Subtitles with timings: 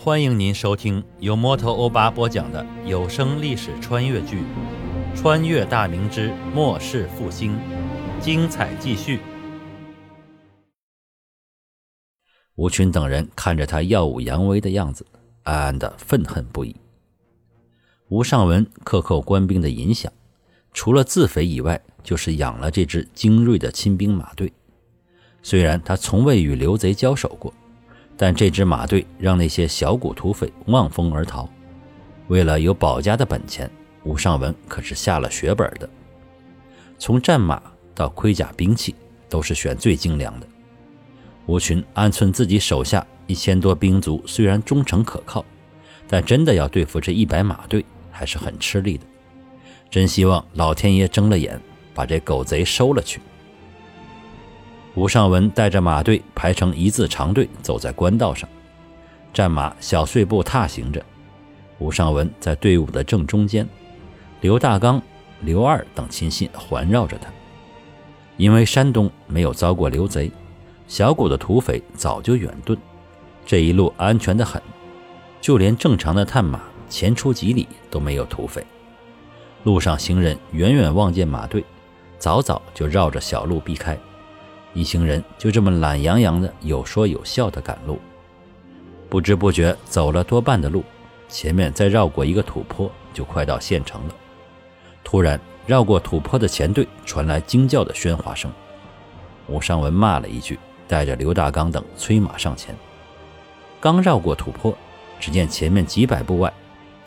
[0.00, 4.42] 欢迎您收听由摩托欧巴播讲的有声历史穿越剧
[5.16, 7.52] 《穿越大明之末世复兴》，
[8.20, 9.18] 精彩继续。
[12.54, 15.04] 吴群等人看着他耀武扬威的样子，
[15.42, 16.76] 暗暗的愤恨不已。
[18.08, 20.06] 吴尚文克扣官兵的银饷，
[20.72, 24.52] 除了自肥以外，就是养了这支精锐的亲兵马队。
[25.42, 27.52] 虽然他从未与刘贼交手过。
[28.18, 31.48] 但这支马队让那些小股土匪望风而逃。
[32.26, 33.70] 为了有保家的本钱，
[34.02, 35.88] 吴尚文可是下了血本的。
[36.98, 37.62] 从战马
[37.94, 38.94] 到盔甲兵器，
[39.28, 40.46] 都是选最精良的。
[41.46, 45.44] 吴群安村自己手下一千多兵卒，虽然忠诚可靠，
[46.08, 49.06] 但真的要对付这一百马队，还是很吃力的。
[49.88, 51.58] 真希望老天爷睁了眼，
[51.94, 53.20] 把这狗贼收了去。
[54.94, 58.48] 吴尚文带着马队排成一字长队，走在官道上，
[59.32, 61.04] 战马小碎步踏行着。
[61.78, 63.68] 吴尚文在队伍的正中间，
[64.40, 65.00] 刘大刚、
[65.42, 67.30] 刘二等亲信环绕着他。
[68.36, 70.30] 因为山东没有遭过刘贼，
[70.88, 72.76] 小股的土匪早就远遁，
[73.46, 74.60] 这一路安全的很，
[75.40, 78.66] 就连正常的探马前出几里都没有土匪。
[79.62, 81.64] 路上行人远远望见马队，
[82.18, 83.96] 早早就绕着小路避开。
[84.74, 87.98] 一行人就这么懒洋洋的，有说有笑的赶路，
[89.08, 90.84] 不知不觉走了多半的路，
[91.28, 94.14] 前面再绕过一个土坡，就快到县城了。
[95.02, 98.50] 突然，绕过土坡的前队传来惊叫的喧哗声。
[99.46, 102.76] 吴尚文骂了一句，带着刘大刚等催马上前。
[103.80, 104.76] 刚绕过土坡，
[105.18, 106.52] 只见前面几百步外，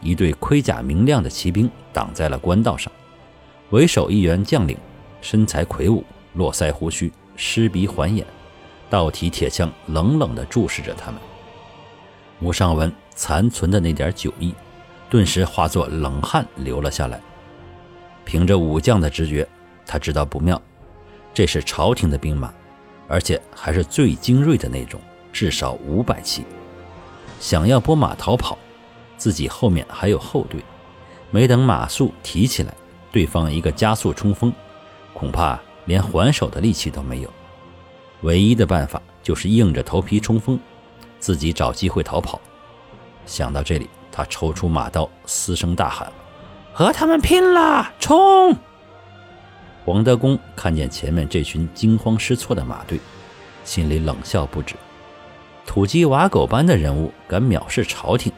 [0.00, 2.90] 一队盔甲明亮的骑兵挡在了官道上，
[3.70, 4.76] 为首一员将领，
[5.20, 7.12] 身材魁梧，络腮胡须。
[7.40, 8.26] 湿鼻环眼，
[8.90, 11.20] 倒提铁枪，冷冷地注视着他们。
[12.40, 14.52] 吴尚文残存的那点酒意，
[15.08, 17.20] 顿时化作冷汗流了下来。
[18.24, 19.48] 凭着武将的直觉，
[19.86, 20.60] 他知道不妙，
[21.32, 22.52] 这是朝廷的兵马，
[23.06, 25.00] 而且还是最精锐的那种，
[25.32, 26.44] 至少五百骑。
[27.38, 28.58] 想要拨马逃跑，
[29.16, 30.60] 自己后面还有后队，
[31.30, 32.74] 没等马速提起来，
[33.12, 34.52] 对方一个加速冲锋，
[35.14, 35.56] 恐怕……
[35.88, 37.32] 连还手的力气都没有，
[38.22, 40.58] 唯一的办法就是硬着头皮冲锋，
[41.18, 42.40] 自己找机会逃跑。
[43.26, 46.10] 想到这里，他抽出马刀，嘶声大喊
[46.72, 47.92] ：“和他们拼了！
[48.00, 48.56] 冲！”
[49.84, 52.98] 黄德功看见前面这群惊慌失措的马队，
[53.64, 54.74] 心里冷笑不止。
[55.66, 58.32] 土鸡瓦狗般的人物敢藐视朝廷，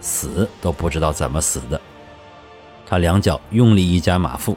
[0.00, 1.80] 死都不知道怎么死的。
[2.86, 4.56] 他两脚用力一夹马腹，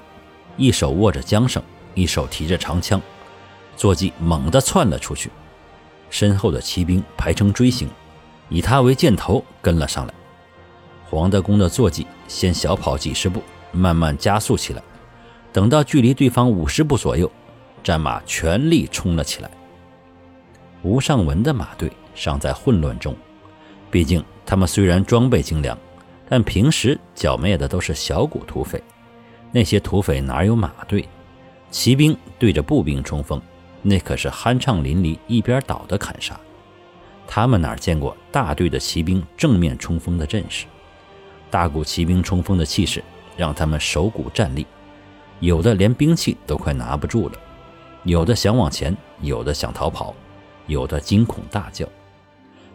[0.58, 1.62] 一手握着缰绳。
[1.94, 3.02] 一手提着长枪，
[3.75, 5.30] 坐骑猛地窜了出去，
[6.09, 7.90] 身后的骑兵排成锥形，
[8.50, 10.13] 以他为箭头跟了上来。
[11.09, 13.41] 黄德功的坐骑先小跑几十步，
[13.72, 14.81] 慢慢加速起来。
[15.53, 17.31] 等到距离对方五十步左右，
[17.84, 19.50] 战马全力冲了起来。
[20.81, 23.16] 吴尚文的马队尚在混乱中，
[23.90, 25.78] 毕竟他们虽然装备精良，
[26.28, 28.84] 但平时剿灭的都是小股土匪，
[29.52, 31.08] 那些土匪哪有马队？
[31.72, 33.41] 骑兵对着步兵冲锋，
[33.88, 36.38] 那可是酣畅淋漓、一边倒的砍杀。
[37.28, 40.66] 他们哪见过大队的骑兵正面冲锋的阵势？
[41.51, 43.03] 大股骑兵冲锋的气势
[43.38, 44.66] 让他们手骨战栗，
[45.40, 47.35] 有的连兵器都快拿不住了，
[48.03, 50.16] 有的想往前，有的想逃跑，
[50.66, 51.88] 有的惊恐大叫。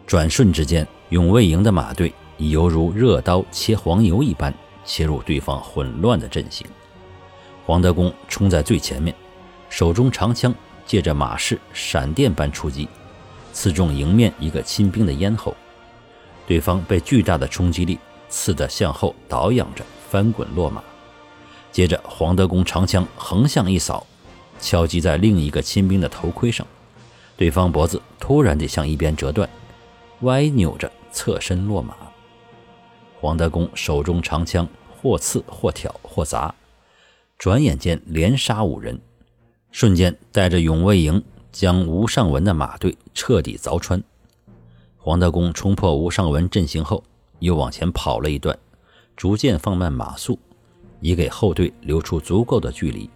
[0.07, 4.53] 转瞬之间，永卫营的马队已犹如热刀切黄油一般
[4.85, 6.65] 切入对方混乱的阵型。
[7.65, 9.13] 黄德功冲在最前面，
[9.69, 10.53] 手中长枪
[10.85, 12.87] 借着马势闪电般出击，
[13.53, 15.55] 刺中迎面一个亲兵的咽喉。
[16.47, 17.97] 对方被巨大的冲击力
[18.27, 20.83] 刺得向后倒仰着，翻滚落马。
[21.71, 24.05] 接着，黄德功长枪横向一扫，
[24.59, 26.67] 敲击在另一个亲兵的头盔上，
[27.37, 29.49] 对方脖子突然地向一边折断，
[30.21, 31.95] 歪扭着侧身落马。
[33.19, 36.53] 黄德功手中长枪或刺或挑或砸。
[37.37, 38.99] 转眼间连杀五人，
[39.71, 44.01] 瞬间带着永卫营将吴尚文的马队彻底凿穿。
[44.97, 47.03] 黄德功冲破吴尚文阵型后，
[47.39, 48.57] 又往前跑了一段，
[49.15, 50.37] 逐渐放慢马速，
[50.99, 53.09] 以给后队留出足够的距离。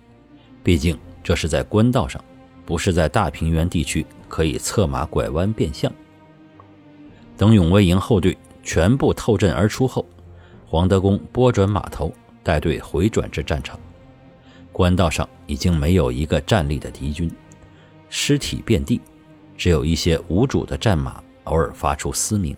[0.63, 2.23] 毕竟这是在官道上，
[2.65, 5.91] 不是在大平原地区可以策马拐弯变向。
[7.37, 10.03] 等永卫营后队全部透阵而出后，
[10.65, 12.11] 黄德功拨转马头，
[12.41, 13.79] 带队回转至战场。
[14.75, 17.31] 官道上已经没有一个站立的敌军，
[18.09, 18.99] 尸体遍地，
[19.55, 22.53] 只有一些无主的战马偶尔发出嘶鸣。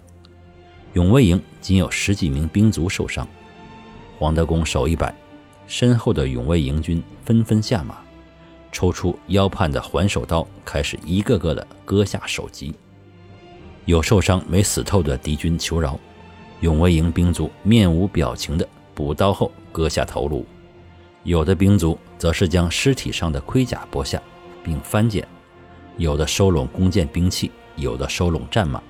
[0.93, 3.27] 永卫营仅有十几名兵卒受伤。
[4.17, 5.13] 黄德功手一摆，
[5.67, 7.99] 身后的永卫营军纷纷下马，
[8.71, 12.73] 抽出腰畔的环手刀，开始一个个的割下首级。
[13.85, 15.99] 有受伤没死透的敌军求饶，
[16.61, 20.43] 永卫营兵卒面无表情的补刀后割下头颅；
[21.27, 24.17] 有的兵卒则是将尸体上的盔甲剥下，
[24.63, 25.25] 并翻捡；
[25.97, 28.81] 有的收拢弓箭兵器，有的收拢战马。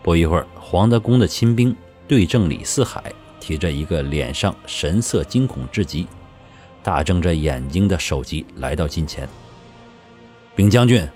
[0.00, 1.74] 不一会儿，黄德功的亲兵
[2.06, 3.12] 对正李四海。
[3.40, 6.06] 提着一个脸上神色惊恐至极、
[6.82, 9.28] 大睁着眼睛的首级来到近前。
[10.56, 11.06] 禀将军，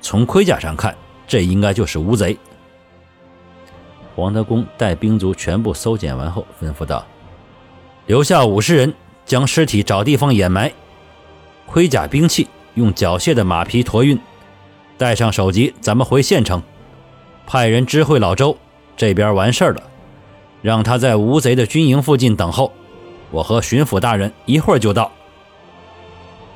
[0.00, 2.38] 从盔甲上看，这应该就是乌贼。
[4.14, 7.04] 黄德功待兵卒全部搜检完后，吩咐道
[8.06, 8.94] ：“留下五十人，
[9.24, 10.72] 将尸体找地方掩埋，
[11.66, 14.18] 盔甲兵器用缴械的马匹驮运，
[14.98, 16.62] 带上首级，咱们回县城，
[17.46, 18.56] 派人知会老周，
[18.96, 19.82] 这边完事儿了。”
[20.62, 22.72] 让他在吴贼的军营附近等候，
[23.30, 25.12] 我和巡抚大人一会儿就到。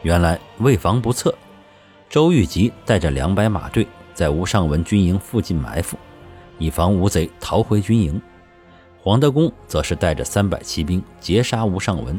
[0.00, 1.34] 原来为防不测，
[2.08, 5.98] 周玉吉带着两百马队在吴尚文军营附近埋伏，
[6.56, 8.18] 以防吴贼逃回军营。
[9.02, 12.18] 黄德功则是带着三百骑兵截杀吴尚文。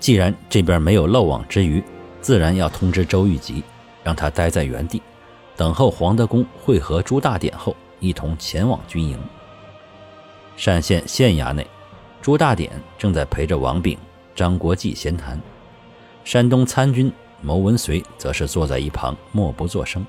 [0.00, 1.82] 既然这边没有漏网之鱼，
[2.20, 3.62] 自然要通知周玉吉，
[4.04, 5.00] 让他待在原地，
[5.56, 9.18] 等候黄德功会合朱大典后，一同前往军营。
[10.62, 11.66] 单县县衙内，
[12.20, 13.96] 朱大典正在陪着王炳、
[14.34, 15.40] 张国际闲谈，
[16.24, 20.04] 山东参军牟文遂则是坐在一旁默不作声。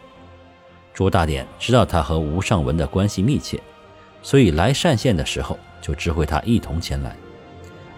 [0.94, 3.62] 朱大典知道他和吴尚文的关系密切，
[4.22, 7.16] 所以来单县的时候就知会他一同前来。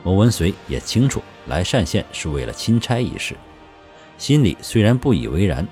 [0.03, 3.35] 牟文遂也清楚来单县是为了钦差一事，
[4.17, 5.67] 心里虽然不以为然，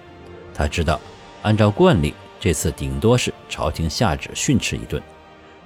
[0.53, 0.99] 他知道
[1.41, 5.01] 按照惯例，这次顶多是朝廷下旨训斥一顿。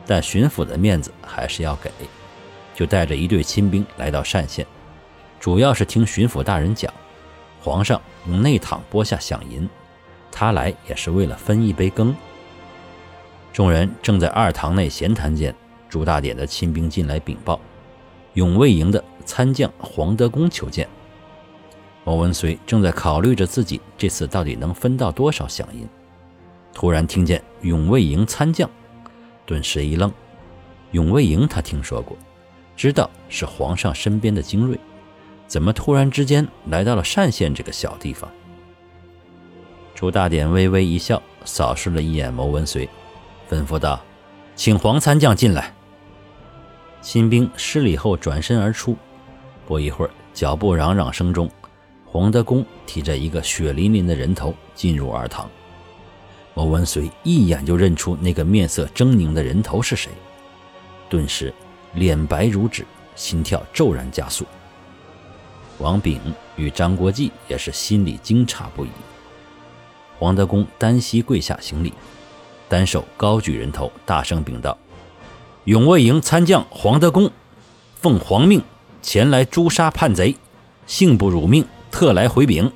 [0.06, 1.90] 但巡抚的面子还是要给，
[2.76, 4.66] 就带着一队亲兵来到单县，
[5.40, 6.94] 主要是听巡抚大人讲，
[7.62, 9.70] 皇上用内堂拨下饷银，
[10.30, 12.14] 他来也是为了分一杯羹。
[13.54, 15.56] 众人正在二堂内闲谈间，
[15.88, 17.58] 朱大典的亲兵进来禀报，
[18.34, 20.88] 永卫营的参将黄德功求见。
[22.06, 25.88] 牟文遂正在考虑着自己这次到底能分到多少饷银，
[26.74, 28.70] 突然听见永卫营参将。
[29.46, 30.12] 顿时一愣，
[30.92, 32.18] 永卫营他听说过，
[32.76, 34.78] 知道是皇上身边的精锐，
[35.48, 38.30] 怎么突然之间来到了单县这个小地方？
[39.94, 42.90] 朱大典微微一笑，扫视了一眼牟文遂，
[43.50, 44.02] 吩咐道
[44.56, 45.74] ：“请黄参将进来。”
[47.04, 48.96] 新兵施礼后转身而出，
[49.68, 51.52] 不一会儿，脚步嚷嚷声中，
[52.06, 55.48] 黄德功提着一个血淋淋的人头进入二堂。
[56.54, 60.14] 牟文遂一眼就认出那个面色狰狞的人头是谁，
[61.10, 61.54] 顿时
[61.94, 62.86] 脸白如纸，
[63.18, 64.46] 心跳骤然加速。
[65.80, 66.22] 王炳
[66.56, 68.90] 与张国际也是心里惊诧不已。
[70.18, 71.94] 黄德公单膝跪下行礼，
[72.70, 74.78] 单手高举人头，大声禀道
[75.66, 77.32] ：“永卫营参将黄德功，
[77.96, 78.62] 奉皇命
[79.02, 80.36] 前来诛杀叛贼，
[80.86, 82.72] 幸不辱命，特来回禀。”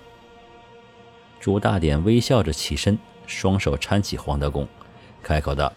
[1.39, 2.98] 朱大典微笑着起身。
[3.30, 4.66] 双手搀起黄德功，
[5.21, 5.73] 开口道：“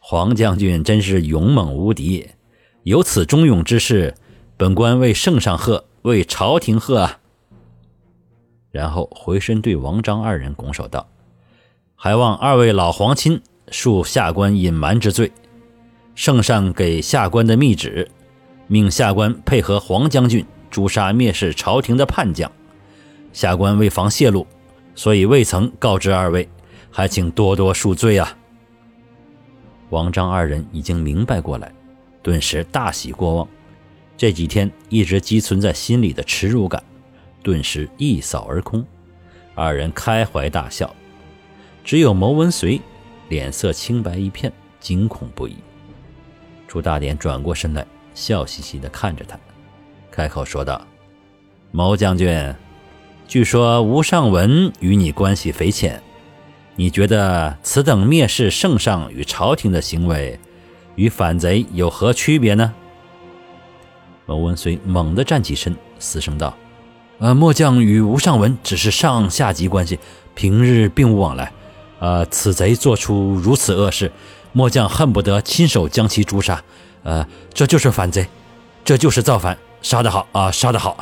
[0.00, 2.28] 黄将军真是勇猛无敌，
[2.82, 4.16] 有此忠勇之士，
[4.56, 7.20] 本官为圣上贺，为朝廷贺啊！”
[8.72, 11.06] 然后回身对王张二人拱手道
[11.94, 15.30] ：“还望二位老皇亲恕下官隐瞒之罪。
[16.14, 18.08] 圣上给下官的密旨，
[18.66, 22.50] 命下官配合黄将军诛杀蔑视朝廷的叛将。
[23.32, 24.46] 下官为防泄露，
[24.94, 26.48] 所以未曾告知二位。”
[26.94, 28.36] 还请多多恕罪啊！
[29.88, 31.72] 王张二人已经明白过来，
[32.22, 33.48] 顿时大喜过望。
[34.14, 36.84] 这几天一直积存在心里的耻辱感，
[37.42, 38.84] 顿时一扫而空。
[39.54, 40.94] 二人开怀大笑，
[41.82, 42.78] 只有牟文遂
[43.30, 45.56] 脸色青白一片，惊恐不已。
[46.72, 49.38] 朱大典转过身来，笑嘻嘻地看着他，
[50.10, 50.80] 开口说道
[51.70, 52.54] ：“毛将军，
[53.28, 56.02] 据说吴尚文与你关系匪浅。”
[56.74, 60.40] 你觉得此等蔑视圣上与朝廷的行为，
[60.94, 62.72] 与反贼有何区别呢？
[64.24, 66.56] 牟文遂猛地站起身，嘶声道
[67.20, 69.98] ：“呃，末将与吴尚文只是上下级关系，
[70.34, 71.52] 平日并无往来。
[72.02, 74.10] 呃，此贼做出如此恶事，
[74.50, 76.60] 末将恨不得亲手将其诛杀。
[77.04, 78.26] 呃，这就是反贼，
[78.84, 80.96] 这就是造反，杀得好啊，杀得好！”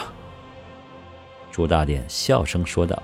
[1.50, 3.02] 朱大典笑声说道。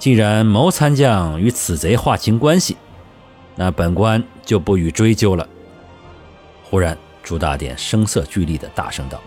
[0.00, 2.76] 既然谋参将与此贼划清关系，
[3.54, 5.48] 那本官就不予追究了。
[6.64, 9.20] 忽然，朱大典声色俱厉地大声道：“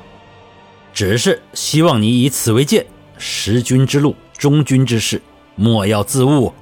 [0.93, 2.85] 只是希望你以此为鉴，
[3.17, 5.21] 识君之路，忠君之事，
[5.55, 6.53] 莫要自误，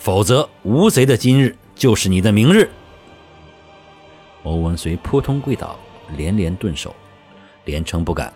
[0.00, 2.68] 否则无贼的今日就是你的明日。”
[4.42, 5.78] 欧文随扑通跪倒，
[6.16, 6.96] 连连顿首，
[7.66, 8.32] 连称不敢，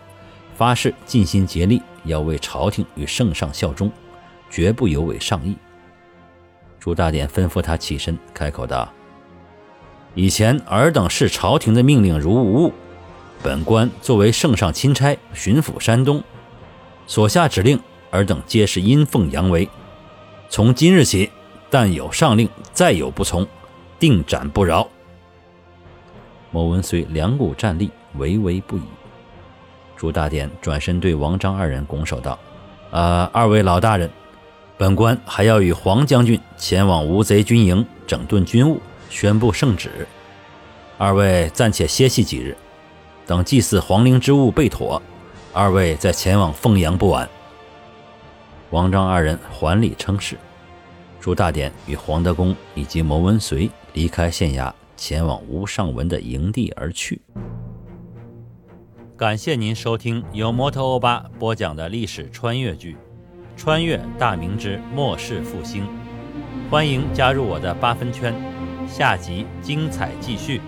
[0.55, 3.91] 发誓尽心竭力要为朝廷与圣上效忠，
[4.51, 5.57] 绝不有违上意。
[6.79, 8.87] 朱大典吩咐他起身，开口道。
[10.13, 12.73] 以前尔等视朝廷的命令如无物，
[13.41, 16.23] 本官作为圣上钦差巡抚山东，
[17.07, 17.79] 所下指令，
[18.11, 19.67] 尔等皆是阴奉阳违。
[20.47, 21.31] 从今日起，
[21.75, 23.45] 但有上令，再有不从，
[23.99, 24.87] 定斩不饶。
[26.49, 28.83] 某文虽两股站立，唯唯不已。
[29.97, 32.39] 朱大典转身对王张二人拱手道
[32.91, 34.09] ：“啊，二位老大人，
[34.77, 38.79] 本官还要与黄将军前往吴贼军营整顿军务。”
[39.11, 40.07] 宣布圣旨，
[40.97, 42.55] 二位暂且歇息几日，
[43.27, 45.01] 等祭祀皇陵之物备妥，
[45.51, 47.27] 二位再前往凤阳不晚。
[48.69, 50.37] 王张二人还礼称是。
[51.25, 57.19] 朱大典与黄德公以及牟文随离开县衙，前往吴尚文的营地而去。
[59.17, 62.93] 感谢您收听由摩托欧巴播讲的历史穿越剧
[63.57, 65.83] 《穿越大明之末世复兴》，
[66.69, 68.31] 欢迎加入我的八分圈。
[68.87, 70.61] 下集精彩继续。